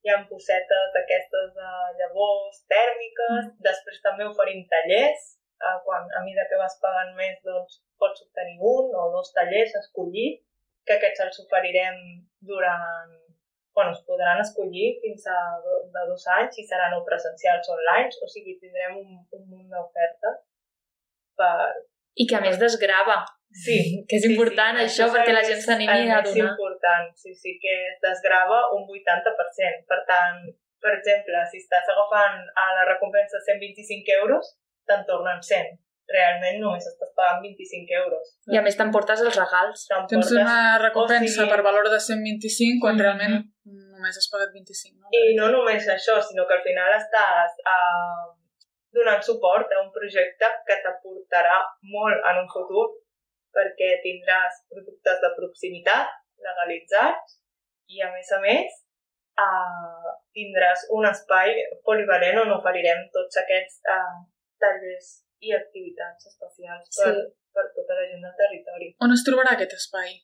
hi 0.05 0.11
ha 0.13 0.19
possetes 0.29 0.91
d'aquestes 0.93 1.47
de 1.57 1.69
llavors 1.99 2.61
tèrmiques, 2.71 3.47
mm. 3.49 3.55
després 3.65 4.03
també 4.05 4.27
oferim 4.29 4.61
tallers, 4.69 5.31
eh, 5.57 5.77
quan 5.87 6.05
a 6.05 6.21
mesura 6.27 6.45
que 6.51 6.59
vas 6.61 6.77
pagant 6.83 7.13
més 7.17 7.39
doncs 7.47 7.81
pots 8.01 8.21
obtenir 8.27 8.59
un 8.61 8.93
o 8.93 9.05
dos 9.15 9.31
tallers 9.33 9.73
a 9.73 9.81
escollir, 9.81 10.29
que 10.85 10.97
aquests 10.99 11.23
els 11.25 11.39
oferirem 11.45 12.01
durant... 12.53 13.13
Bueno, 13.75 13.91
es 13.91 14.03
podran 14.07 14.39
escollir 14.39 14.93
fins 15.01 15.25
a 15.27 15.39
do, 15.63 15.81
de 15.91 16.03
dos 16.07 16.23
anys 16.37 16.61
i 16.61 16.63
seran 16.63 16.93
o 16.95 17.01
presencials 17.07 17.67
online, 17.73 18.13
o 18.23 18.29
sigui, 18.31 18.53
tindrem 18.61 19.01
un, 19.01 19.17
un 19.35 19.41
munt 19.49 19.73
d'ofertes 19.73 20.37
per... 21.35 21.81
I 22.15 22.29
que 22.29 22.37
a 22.37 22.43
més 22.45 22.61
desgrava. 22.61 23.17
Sí. 23.55 24.03
Que 24.09 24.17
és 24.19 24.25
sí, 24.25 24.33
important 24.33 24.77
sí, 24.79 24.83
això, 24.87 25.07
perquè 25.13 25.33
la 25.35 25.45
gent 25.45 25.61
s'animi 25.63 26.11
a 26.11 26.19
donar. 26.19 26.21
És 26.27 26.41
important, 26.43 27.09
sí, 27.15 27.33
sí, 27.37 27.55
que 27.61 27.75
es 27.91 27.97
desgrava 28.03 28.59
un 28.75 28.83
80%. 28.89 29.85
Per 29.89 30.01
tant, 30.09 30.43
per 30.83 30.93
exemple, 30.97 31.41
si 31.51 31.63
estàs 31.63 31.89
agafant 31.93 32.43
a 32.61 32.67
la 32.79 32.85
recompensa 32.91 33.41
125 33.47 34.19
euros, 34.19 34.53
te'n 34.89 35.05
tornen 35.07 35.41
100. 35.41 35.73
Realment 36.05 36.59
només 36.61 36.85
estàs 36.85 37.09
pagant 37.17 37.39
25 37.41 37.95
euros. 37.97 38.35
I 38.53 38.59
a 38.59 38.61
més 38.65 38.75
t'emportes 38.77 39.23
els 39.25 39.39
regals. 39.39 39.87
Tens 40.11 40.33
una 40.35 40.77
recompensa 40.77 41.39
sigui... 41.39 41.49
per 41.49 41.63
valor 41.65 41.89
de 41.89 41.97
125 41.97 42.83
quan 42.83 42.93
mm 42.93 42.99
-hmm. 42.99 43.05
realment 43.05 43.35
només 43.95 44.19
has 44.19 44.29
pagat 44.29 44.53
25. 44.53 44.99
No? 45.01 45.09
I 45.09 45.33
no 45.39 45.49
només 45.55 45.87
això, 45.89 46.19
sinó 46.21 46.45
que 46.45 46.57
al 46.59 46.65
final 46.67 46.93
estàs 46.93 47.57
uh, 47.73 48.27
donant 48.93 49.23
suport 49.25 49.73
a 49.73 49.81
un 49.81 49.89
projecte 49.95 50.51
que 50.67 50.77
t'aportarà 50.83 51.57
molt 51.95 52.21
en 52.29 52.43
un 52.43 52.49
futur 52.53 52.85
perquè 53.55 53.95
tindràs 54.03 54.61
productes 54.71 55.21
de 55.23 55.31
proximitat 55.37 56.11
legalitzats 56.45 57.39
i, 57.91 58.01
a 58.03 58.09
més 58.13 58.31
a 58.35 58.39
més, 58.43 58.79
uh, 59.41 60.13
tindràs 60.35 60.87
un 60.97 61.07
espai 61.09 61.53
polivalent 61.87 62.41
on 62.43 62.55
oferirem 62.57 63.05
tots 63.15 63.41
aquests 63.43 63.81
uh, 63.95 64.23
tallers 64.61 65.11
i 65.45 65.53
activitats 65.55 66.29
especials 66.31 66.89
per, 66.97 67.11
sí. 67.11 67.25
per 67.55 67.65
tota 67.75 67.97
la 67.97 68.07
gent 68.11 68.23
del 68.25 68.37
territori. 68.39 68.93
On 69.05 69.13
es 69.15 69.25
trobarà 69.27 69.55
aquest 69.55 69.75
espai? 69.77 70.15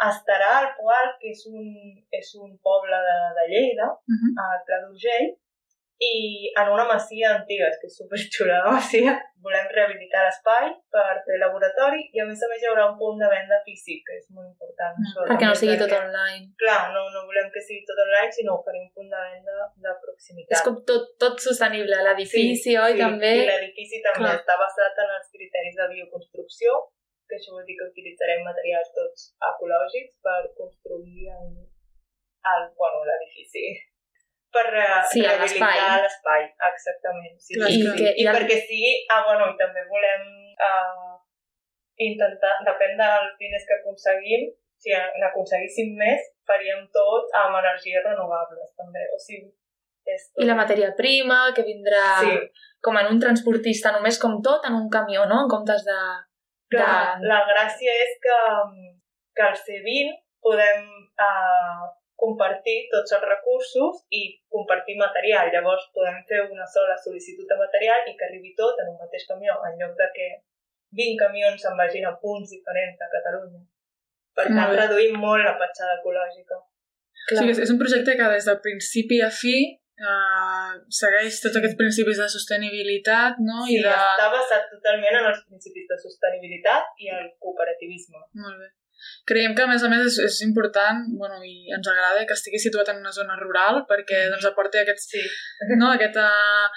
Estarà 0.00 0.50
al 0.62 0.70
Poal, 0.78 1.10
que 1.20 1.32
és 1.34 1.42
un, 1.50 1.64
és 2.16 2.28
un 2.40 2.54
poble 2.64 3.00
de, 3.06 3.16
de 3.36 3.46
Lleida, 3.52 3.88
uh 3.92 4.20
-huh. 4.20 4.32
al 4.44 4.62
Pla 4.68 4.78
d'Urgell, 4.84 5.34
i 6.00 6.48
en 6.56 6.70
una 6.72 6.86
masia 6.88 7.34
antiga, 7.36 7.66
és 7.68 7.76
que 7.80 7.88
és 7.90 7.96
superxula 8.00 8.62
la 8.64 8.70
masia, 8.72 9.12
volem 9.44 9.66
rehabilitar 9.72 10.22
l'espai 10.24 10.70
per 10.94 11.18
fer 11.26 11.36
laboratori 11.42 12.06
i 12.16 12.22
a 12.22 12.26
més 12.28 12.40
a 12.44 12.48
més 12.48 12.62
hi 12.62 12.68
haurà 12.70 12.86
un 12.88 12.96
punt 13.00 13.20
de 13.20 13.28
venda 13.28 13.58
físic, 13.66 14.00
que 14.06 14.16
és 14.16 14.30
molt 14.32 14.48
important. 14.48 14.96
No, 14.96 15.04
això, 15.04 15.26
perquè 15.28 15.50
no 15.50 15.58
sigui 15.60 15.74
perquè, 15.74 15.88
tot 15.90 15.96
online. 15.98 16.46
Clar, 16.62 16.78
no, 16.94 17.02
no 17.12 17.26
volem 17.28 17.50
que 17.52 17.64
sigui 17.66 17.84
tot 17.90 18.00
online, 18.06 18.32
sinó 18.36 18.56
oferir 18.56 18.80
un 18.86 18.88
punt 18.96 19.12
de 19.12 19.20
venda 19.26 19.68
de 19.88 19.94
proximitat. 20.06 20.56
És 20.56 20.64
com 20.68 20.80
tot, 20.88 21.12
tot 21.20 21.44
sostenible, 21.44 22.00
l'edifici, 22.08 22.56
sí, 22.64 22.78
oi, 22.80 22.96
sí, 22.96 23.04
també? 23.04 23.34
i 23.42 23.44
l'edifici 23.50 24.00
també 24.08 24.24
clar. 24.24 24.38
està 24.40 24.56
basat 24.62 25.04
en 25.04 25.14
els 25.18 25.28
criteris 25.36 25.76
de 25.82 25.90
bioconstrucció, 25.92 26.80
que 27.28 27.36
això 27.36 27.52
vol 27.54 27.68
dir 27.68 27.76
que 27.76 27.90
utilitzarem 27.92 28.40
materials 28.48 28.88
tots 28.96 29.28
ecològics 29.52 30.16
per 30.24 30.40
construir 30.56 31.28
l'edifici. 31.28 31.68
El, 32.50 32.70
bueno, 32.80 33.04
per 34.54 34.66
uh, 34.74 35.02
sí, 35.06 35.22
rehabilitar 35.22 36.00
l'espai, 36.02 36.46
exactament. 36.70 37.36
Sí, 37.38 37.56
Clar, 37.56 37.70
sí, 37.70 37.82
sí. 37.84 37.92
Que, 37.98 38.14
I, 38.18 38.24
I 38.24 38.34
perquè 38.34 38.58
sigui... 38.64 38.94
Ah, 39.12 39.22
bueno, 39.28 39.50
i 39.52 39.58
també 39.60 39.84
volem 39.90 40.24
uh, 40.66 41.14
intentar, 42.02 42.56
depèn 42.66 42.96
dels 42.98 43.36
diners 43.42 43.66
que 43.68 43.78
aconseguim, 43.78 44.48
si 44.80 44.96
n'aconseguíssim 45.22 45.94
més, 46.00 46.26
faríem 46.48 46.86
tot 46.94 47.30
amb 47.36 47.60
energies 47.60 48.02
renovables, 48.06 48.72
també. 48.80 49.04
O 49.14 49.20
sigui, 49.22 49.50
és 50.08 50.26
tot. 50.30 50.42
I 50.42 50.48
la 50.48 50.58
matèria 50.58 50.90
prima, 50.98 51.42
que 51.56 51.66
vindrà 51.66 52.06
sí. 52.24 52.34
com 52.84 52.98
en 52.98 53.12
un 53.12 53.20
transportista, 53.22 53.94
només 53.94 54.18
com 54.22 54.40
tot 54.44 54.66
en 54.66 54.78
un 54.80 54.90
camió, 54.92 55.28
no? 55.30 55.44
En 55.44 55.52
comptes 55.52 55.86
de... 55.86 56.00
Clar, 56.70 57.20
de... 57.20 57.30
la 57.30 57.40
gràcia 57.48 57.94
és 58.06 58.18
que, 58.22 58.40
que 59.36 59.46
al 59.46 59.56
C20 59.58 60.18
podem 60.42 60.84
uh, 61.20 61.88
compartir 62.20 62.76
tots 62.92 63.16
els 63.16 63.26
recursos 63.26 64.04
i 64.20 64.22
compartir 64.54 64.96
material. 65.00 65.50
Llavors 65.54 65.88
podem 65.96 66.20
fer 66.30 66.44
una 66.44 66.68
sola 66.74 66.96
sol·licitud 67.04 67.48
de 67.48 67.58
material 67.64 68.08
i 68.10 68.16
que 68.18 68.28
arribi 68.28 68.54
tot 68.58 68.80
en 68.84 68.92
un 68.92 69.00
mateix 69.00 69.26
camió, 69.30 69.56
en 69.68 69.76
lloc 69.80 69.96
de 70.00 70.08
que 70.16 70.30
20 71.00 71.20
camions 71.24 71.62
se'n 71.64 71.76
vagin 71.80 72.06
a 72.08 72.16
punts 72.22 72.52
diferents 72.52 72.98
de 73.00 73.10
Catalunya. 73.16 73.62
Per 74.36 74.46
tant, 74.46 74.58
molt 74.58 74.78
reduïm 74.78 75.18
molt 75.22 75.46
la 75.46 75.56
petjada 75.60 75.98
ecològica. 75.98 76.58
Clar. 77.30 77.44
Sí, 77.44 77.62
és 77.66 77.72
un 77.72 77.78
projecte 77.80 78.16
que 78.18 78.32
des 78.34 78.48
del 78.48 78.58
principi 78.64 79.20
a 79.22 79.30
fi 79.34 79.54
uh, 80.00 80.72
segueix 81.00 81.40
tots 81.44 81.58
aquests 81.60 81.78
principis 81.78 82.20
de 82.22 82.28
sostenibilitat, 82.32 83.40
no? 83.44 83.62
Sí, 83.68 83.78
I 83.78 83.84
de... 83.84 83.94
està 83.94 84.28
basat 84.32 84.68
totalment 84.72 85.20
en 85.20 85.30
els 85.32 85.42
principis 85.46 85.88
de 85.90 85.98
sostenibilitat 86.04 87.02
i 87.04 87.12
el 87.16 87.32
cooperativisme. 87.44 88.22
Molt 88.44 88.62
bé. 88.62 88.70
Creiem 89.28 89.56
que, 89.56 89.64
a 89.66 89.70
més 89.70 89.84
a 89.86 89.90
més, 89.92 90.06
és, 90.08 90.18
és 90.26 90.38
important 90.46 91.02
bueno, 91.20 91.40
i 91.46 91.74
ens 91.76 91.90
agrada 91.90 92.24
que 92.28 92.36
estigui 92.36 92.60
situat 92.62 92.92
en 92.92 93.02
una 93.02 93.12
zona 93.14 93.36
rural 93.40 93.84
perquè 93.90 94.26
doncs, 94.32 94.48
aporti 94.50 94.82
aquest, 94.82 95.10
sí. 95.14 95.24
no, 95.80 95.92
aquest 95.92 96.18
uh, 96.20 96.68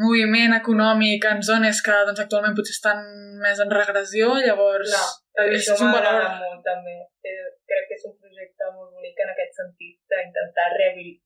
moviment 0.00 0.54
econòmic 0.56 1.26
en 1.30 1.42
zones 1.42 1.82
que 1.84 1.98
doncs, 2.08 2.22
actualment 2.24 2.56
potser 2.56 2.76
estan 2.76 3.02
més 3.42 3.60
en 3.64 3.72
regressió, 3.72 4.32
llavors 4.46 4.94
no, 4.94 5.04
és, 5.48 5.68
és 5.74 5.84
un 5.84 5.92
valor. 5.92 6.24
molt, 6.40 6.62
també. 6.66 6.96
Eh, 7.24 7.50
crec 7.68 7.90
que 7.90 7.98
és 7.98 8.08
un 8.08 8.16
projecte 8.20 8.72
molt 8.72 8.92
bonic 8.92 9.20
en 9.24 9.32
aquest 9.34 9.62
sentit 9.62 9.96
d'intentar 10.12 10.72
rehabilitar 10.76 11.22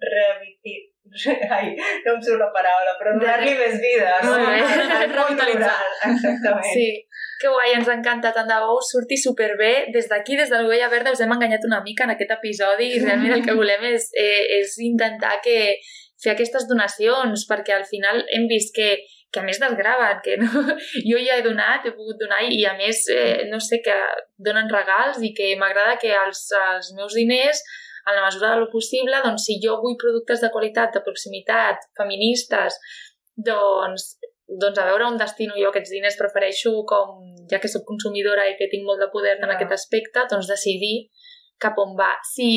rehabilitar... 0.00 0.88
Ai, 1.56 1.72
no 2.04 2.12
em 2.14 2.20
surt 2.22 2.40
la 2.40 2.48
paraula, 2.54 2.94
però 3.00 3.12
donar-li 3.16 3.54
més 3.58 3.76
vida, 3.82 4.12
no? 4.24 4.36
Revitalitzar. 4.38 5.74
Exactament. 6.08 6.70
Sí, 6.72 6.86
que 7.40 7.48
guai, 7.48 7.72
ens 7.76 7.88
encanta, 7.88 8.34
tant 8.36 8.48
de 8.48 8.58
bo 8.60 8.76
us 8.78 8.90
surti 8.92 9.16
superbé. 9.20 9.86
Des 9.94 10.10
d'aquí, 10.10 10.36
des 10.36 10.50
de 10.52 10.60
l'Ovella 10.60 10.90
Verda, 10.92 11.14
us 11.14 11.22
hem 11.24 11.32
enganyat 11.36 11.64
una 11.68 11.80
mica 11.86 12.04
en 12.04 12.14
aquest 12.14 12.34
episodi 12.36 12.90
i 12.94 13.00
realment 13.00 13.38
el 13.38 13.46
que 13.46 13.56
volem 13.56 13.86
és, 13.94 14.10
eh, 14.12 14.44
és 14.60 14.76
intentar 14.84 15.38
que 15.44 15.56
fer 16.20 16.34
aquestes 16.34 16.68
donacions, 16.68 17.46
perquè 17.48 17.74
al 17.76 17.86
final 17.88 18.20
hem 18.36 18.46
vist 18.50 18.74
que, 18.76 18.90
que 19.32 19.40
a 19.40 19.46
més 19.46 19.60
desgraven, 19.62 20.20
que 20.24 20.36
no, 20.42 20.64
jo 21.10 21.20
ja 21.24 21.38
he 21.38 21.46
donat, 21.46 21.86
he 21.86 21.94
pogut 21.96 22.20
donar 22.20 22.42
i 22.44 22.60
a 22.68 22.74
més, 22.76 23.06
eh, 23.14 23.46
no 23.50 23.60
sé, 23.64 23.80
que 23.84 23.96
donen 24.36 24.68
regals 24.72 25.22
i 25.24 25.32
que 25.36 25.54
m'agrada 25.60 25.96
que 26.02 26.12
els, 26.24 26.48
els 26.74 26.92
meus 26.98 27.16
diners 27.16 27.62
en 28.08 28.16
la 28.16 28.24
mesura 28.26 28.54
del 28.56 28.68
possible, 28.72 29.20
doncs 29.24 29.46
si 29.48 29.58
jo 29.62 29.78
vull 29.80 29.96
productes 30.00 30.42
de 30.44 30.50
qualitat, 30.52 30.92
de 30.92 31.04
proximitat, 31.04 31.88
feministes, 31.96 32.76
doncs 33.36 34.12
doncs 34.58 34.78
a 34.82 34.86
veure 34.88 35.06
on 35.06 35.18
destino 35.20 35.54
jo 35.58 35.70
aquests 35.70 35.92
diners, 35.94 36.18
prefereixo 36.18 36.72
com, 36.88 37.20
ja 37.50 37.60
que 37.62 37.70
sóc 37.70 37.86
consumidora 37.86 38.48
i 38.50 38.56
que 38.58 38.70
tinc 38.72 38.86
molt 38.86 39.02
de 39.02 39.10
poder 39.12 39.36
en 39.36 39.44
Clar. 39.44 39.56
aquest 39.56 39.76
aspecte, 39.76 40.26
doncs 40.30 40.50
decidir 40.50 41.10
cap 41.60 41.78
on 41.78 41.94
va. 41.98 42.14
Si 42.24 42.48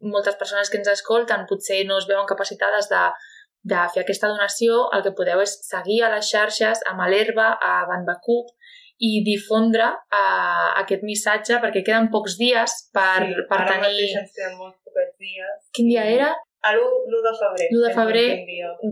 moltes 0.00 0.38
persones 0.40 0.70
que 0.70 0.78
ens 0.80 0.92
escolten 0.92 1.48
potser 1.50 1.82
no 1.88 1.98
es 1.98 2.06
veuen 2.08 2.28
capacitades 2.30 2.88
de, 2.92 3.02
de 3.66 3.82
fer 3.92 4.04
aquesta 4.04 4.30
donació, 4.30 4.86
el 4.94 5.02
que 5.04 5.16
podeu 5.18 5.42
és 5.42 5.58
seguir 5.66 6.02
a 6.06 6.12
les 6.14 6.30
xarxes, 6.30 6.84
a 6.86 6.94
Malerba, 6.98 7.52
a 7.58 7.82
Banbacup, 7.90 8.54
i 8.96 9.20
difondre 9.26 9.90
uh, 9.92 10.68
aquest 10.80 11.02
missatge 11.04 11.58
perquè 11.60 11.82
queden 11.84 12.06
pocs 12.12 12.38
dies 12.40 12.76
per, 12.96 13.26
sí, 13.26 13.42
per 13.50 13.58
ara 13.60 13.74
tenir... 13.74 13.90
mateix 13.90 14.14
ens 14.22 14.30
queden 14.38 14.54
molts 14.56 14.78
poquets 14.86 15.18
dies. 15.20 15.58
Quin 15.76 15.90
dia 15.90 16.06
era? 16.14 16.30
A 16.66 16.72
l'1 16.74 17.22
de 17.26 17.32
febrer. 17.40 17.68
L'u 17.72 17.80
de 17.84 17.90
és 17.90 17.96
febrer. 17.98 18.28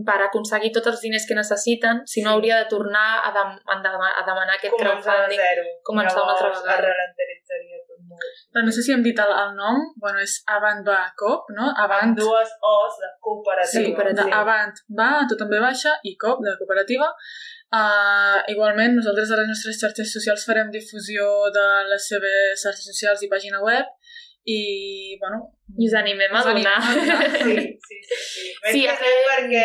Per 0.09 0.17
aconseguir 0.27 0.71
tots 0.75 0.87
els 0.93 1.01
diners 1.05 1.25
que 1.27 1.35
necessiten, 1.35 2.03
si 2.05 2.21
no 2.23 2.29
Sí. 2.29 2.33
hauria 2.35 2.57
de 2.61 2.67
tornar 2.71 3.07
a, 3.27 3.31
dem 3.35 3.49
a, 3.73 3.75
dem 3.85 4.01
a 4.09 4.23
demanar 4.29 4.55
aquest 4.55 4.73
Començar 4.73 4.95
de 4.95 5.01
crowdfunding. 5.03 5.41
zero. 5.43 5.63
Començar 5.89 6.21
una 6.23 6.31
altra 6.35 6.49
vegada. 6.55 6.93
Es 7.35 7.87
tot 7.89 7.99
molt. 8.09 8.29
Però 8.53 8.63
no 8.65 8.71
sé 8.71 8.81
si 8.85 8.91
hem 8.95 9.03
dit 9.03 9.19
el, 9.19 9.31
el 9.43 9.51
nom, 9.59 9.81
bueno, 10.03 10.19
és 10.23 10.37
Avant 10.47 10.81
va 10.87 10.99
Cop, 11.19 11.49
no? 11.57 11.65
Avant, 11.85 12.03
Amb 12.09 12.17
dues 12.19 12.49
O's 12.63 12.95
de 13.01 13.09
cooperativa. 13.19 13.71
sí, 13.73 13.83
cooperativa. 13.91 14.29
de 14.29 14.33
Avant 14.41 14.73
va, 14.99 15.09
tot 15.29 15.37
també 15.43 15.59
baixa, 15.59 15.91
i 16.03 16.15
Cop, 16.17 16.39
de 16.45 16.53
cooperativa. 16.61 17.09
Uh, 17.75 18.39
igualment, 18.53 18.93
nosaltres 18.95 19.31
a 19.33 19.39
les 19.41 19.47
nostres 19.49 19.79
xarxes 19.81 20.11
socials 20.13 20.45
farem 20.47 20.69
difusió 20.71 21.25
de 21.51 21.65
les 21.89 22.07
seves 22.07 22.61
xarxes 22.61 22.85
socials 22.93 23.23
i 23.25 23.27
pàgina 23.31 23.59
web 23.65 23.85
i, 24.45 25.17
bueno... 25.19 25.51
I 25.75 25.87
us 25.89 25.95
animem 25.97 26.29
a 26.37 26.41
donar. 26.45 26.77
Sí, 27.41 27.55
sí, 27.57 27.73
sí. 27.81 27.97
sí. 28.05 28.43
Sí, 28.71 28.81
que 28.85 28.89
a 28.89 28.95
fer- 28.97 29.23
perquè 29.29 29.63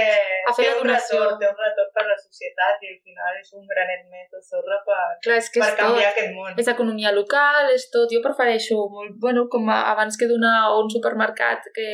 a 0.49 0.53
fer 0.57 0.65
té 0.67 0.79
un 0.81 0.89
retorn, 0.89 1.35
té 1.41 1.47
un 1.49 1.59
retorn 1.61 1.91
per 1.97 2.05
la 2.09 2.17
societat 2.21 2.81
i 2.85 2.89
al 2.91 2.97
final 3.05 3.37
és 3.39 3.51
un 3.57 3.67
granet 3.69 4.03
més 4.13 4.27
de 4.33 4.41
sorra 4.45 4.79
per, 4.87 4.97
Clar, 5.25 5.37
és 5.41 5.49
que 5.53 5.61
per 5.63 5.69
és 5.69 5.77
tot. 5.77 5.83
canviar 5.85 6.11
aquest 6.11 6.33
món. 6.37 6.57
És 6.61 6.69
economia 6.73 7.13
local, 7.17 7.69
és 7.77 7.87
tot. 7.93 8.09
Jo 8.13 8.21
prefereixo 8.25 8.81
molt, 8.93 9.15
bueno, 9.23 9.47
com 9.53 9.69
a, 9.73 9.79
abans 9.93 10.17
que 10.21 10.29
donar 10.33 10.55
a 10.65 10.75
un 10.81 10.89
supermercat 10.93 11.69
que, 11.77 11.87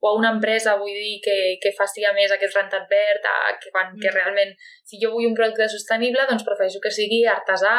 o 0.00 0.08
a 0.10 0.14
una 0.18 0.32
empresa, 0.38 0.78
vull 0.80 0.94
dir, 0.94 1.18
que, 1.26 1.36
que 1.62 1.74
faci 1.78 2.06
a 2.06 2.14
més 2.16 2.30
aquest 2.34 2.54
rentat 2.58 2.86
verd, 2.90 3.26
a, 3.26 3.36
que, 3.58 3.74
quan, 3.74 3.94
que 3.98 4.08
Mm. 4.08 4.16
realment, 4.18 4.54
si 4.86 5.02
jo 5.02 5.10
vull 5.14 5.26
un 5.28 5.34
producte 5.38 5.66
sostenible, 5.68 6.26
doncs 6.30 6.46
prefereixo 6.46 6.78
que 6.82 6.94
sigui 6.94 7.24
artesà 7.26 7.76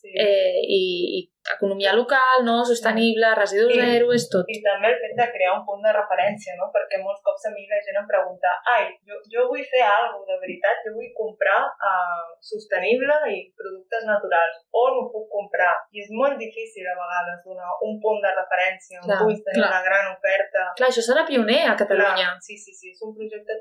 Sí. 0.00 0.10
eh, 0.16 0.60
i, 0.64 0.82
i 1.18 1.20
economia 1.54 1.92
local, 1.96 2.44
no? 2.44 2.64
sostenible, 2.64 3.34
residu 3.36 3.68
I- 3.70 3.80
zero, 3.80 4.12
és 4.16 4.26
tot. 4.32 4.48
I 4.48 4.60
també 4.64 4.90
el 4.92 4.98
fet 5.02 5.14
de 5.18 5.26
crear 5.34 5.52
un 5.56 5.64
punt 5.66 5.82
de 5.84 5.92
referència, 5.92 6.54
no? 6.60 6.68
Perquè 6.74 7.00
molts 7.02 7.20
cops 7.26 7.48
a 7.48 7.52
mi 7.54 7.64
la 7.68 7.80
gent 7.84 7.98
em 8.00 8.06
pregunta 8.08 8.52
ai, 8.74 8.86
jo, 9.08 9.18
jo 9.32 9.46
vull 9.50 9.64
fer 9.72 9.82
alguna 9.84 10.28
de 10.34 10.38
veritat, 10.44 10.80
jo 10.86 10.94
vull 10.96 11.10
comprar 11.16 11.58
uh, 11.68 12.28
sostenible 12.50 13.16
i 13.34 13.40
productes 13.56 14.06
naturals. 14.08 14.60
On 14.84 15.00
ho 15.00 15.04
puc 15.12 15.26
comprar? 15.32 15.72
I 15.96 16.04
és 16.04 16.12
molt 16.14 16.36
difícil 16.40 16.86
a 16.88 16.96
vegades 16.98 17.42
donar 17.44 17.72
un 17.88 17.98
punt 18.04 18.20
de 18.24 18.32
referència 18.36 19.00
on 19.00 19.08
Clar, 19.08 19.20
puguis 19.24 19.42
tenir 19.48 19.62
clar. 19.64 19.72
una 19.72 19.82
gran 19.88 20.12
oferta. 20.14 20.66
Clar, 20.80 20.90
això 20.92 21.04
serà 21.04 21.26
pioner 21.28 21.62
a 21.68 21.76
Catalunya. 21.80 22.28
Clar, 22.36 22.44
sí, 22.46 22.56
sí, 22.60 22.76
sí, 22.76 22.92
és 22.94 23.00
un 23.04 23.16
projecte. 23.16 23.60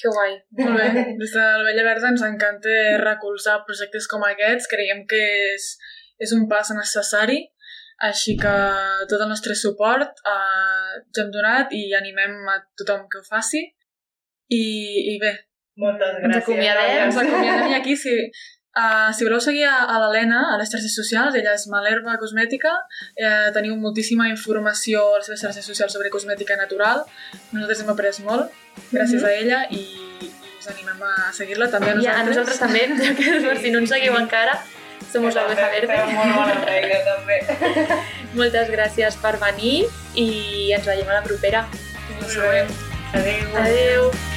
Que 0.00 0.10
guai. 0.10 0.32
Molt 0.58 0.78
bé. 0.80 1.04
Des 1.20 1.32
de 1.36 1.42
la 1.44 1.64
Vella 1.66 1.84
Verda 1.86 2.10
ens 2.10 2.24
encanta 2.26 2.76
recolzar 3.02 3.60
projectes 3.68 4.08
com 4.10 4.24
aquests. 4.26 4.68
Creiem 4.72 5.04
que 5.10 5.20
és, 5.54 5.68
és 6.26 6.34
un 6.36 6.48
pas 6.50 6.70
necessari, 6.74 7.38
així 8.08 8.34
que 8.40 8.54
tot 9.10 9.22
el 9.22 9.30
nostre 9.30 9.54
suport 9.58 10.18
eh, 10.26 10.92
ja 11.14 11.22
hem 11.24 11.30
donat 11.34 11.72
i 11.72 11.84
animem 11.94 12.34
a 12.50 12.58
tothom 12.80 13.06
que 13.10 13.22
ho 13.22 13.26
faci. 13.28 13.62
I, 14.52 14.64
i 15.14 15.18
bé, 15.22 15.32
Moltes 15.80 16.18
Ens 16.20 16.22
gràcies. 16.22 16.42
acomiadem. 16.44 16.98
ens 17.06 17.16
acomiadem 17.18 17.72
i 17.72 17.74
aquí 17.78 17.94
si, 17.98 18.12
uh, 18.76 19.12
si 19.14 19.24
voleu 19.24 19.40
seguir 19.40 19.64
a, 19.68 19.84
a 19.84 19.98
l'Helena 20.02 20.40
a 20.54 20.58
les 20.60 20.70
xarxes 20.70 20.94
socials, 20.94 21.34
ella 21.38 21.54
és 21.54 21.66
Malerba 21.72 22.16
Cosmètica, 22.20 22.72
eh, 23.16 23.50
teniu 23.54 23.76
moltíssima 23.80 24.28
informació 24.28 25.02
a 25.14 25.18
les 25.18 25.26
seves 25.30 25.40
xarxes 25.42 25.64
socials 25.66 25.92
sobre 25.92 26.10
cosmètica 26.10 26.56
natural. 26.56 27.04
Nosaltres 27.52 27.80
hem 27.84 27.90
après 27.94 28.20
molt 28.24 28.50
gràcies 28.92 29.20
Mhm. 29.22 29.26
a 29.26 29.32
ella 29.32 29.60
i, 29.70 29.82
i 30.26 30.30
us 30.58 30.68
animem 30.68 31.02
a 31.02 31.32
seguir-la 31.32 31.68
també 31.70 31.90
a 31.90 31.94
I 31.94 31.96
nosaltres. 31.96 32.20
a 32.20 32.28
nosaltres 32.30 32.58
també, 32.58 32.82
ja 33.04 33.14
que 33.14 33.40
per 33.48 33.58
si 33.62 33.70
no 33.70 33.78
ens 33.78 33.90
seguiu 33.90 34.16
encara, 34.16 34.58
somos 35.12 35.34
la 35.34 35.44
oveja 35.46 35.68
verde. 35.70 35.94
Fem 35.94 36.14
molt 36.16 36.34
bona 36.34 36.60
feina, 36.66 37.00
també. 37.06 37.40
Moltes 38.38 38.70
gràcies 38.70 39.16
per 39.22 39.36
venir 39.38 39.84
i 40.18 40.72
ens 40.74 40.86
veiem 40.86 41.08
a 41.08 41.20
la 41.20 41.22
propera. 41.22 41.66
Següent. 42.26 42.70
Adéu. 43.14 43.58
Adeu! 43.62 44.33